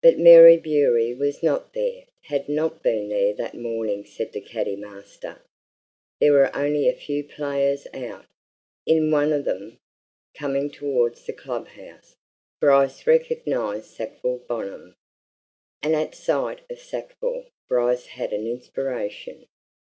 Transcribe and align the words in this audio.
But 0.00 0.18
Mary 0.18 0.56
Bewery 0.56 1.12
was 1.14 1.42
not 1.42 1.74
there 1.74 2.04
had 2.22 2.48
not 2.48 2.82
been 2.82 3.10
there 3.10 3.34
that 3.34 3.54
morning 3.54 4.02
said 4.06 4.32
the 4.32 4.40
caddy 4.40 4.76
master. 4.76 5.42
There 6.22 6.32
were 6.32 6.56
only 6.56 6.88
a 6.88 6.96
few 6.96 7.22
players 7.24 7.86
out. 7.92 8.24
In 8.86 9.10
one 9.10 9.30
of 9.30 9.44
them, 9.44 9.76
coming 10.34 10.70
towards 10.70 11.26
the 11.26 11.34
club 11.34 11.68
house, 11.68 12.16
Bryce 12.62 13.06
recognized 13.06 13.90
Sackville 13.90 14.38
Bonham. 14.48 14.94
And 15.82 15.94
at 15.94 16.14
sight 16.14 16.62
of 16.70 16.78
Sackville, 16.78 17.44
Bryce 17.68 18.06
had 18.06 18.32
an 18.32 18.46
inspiration. 18.46 19.44